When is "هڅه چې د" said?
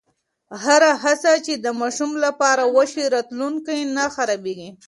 1.03-1.67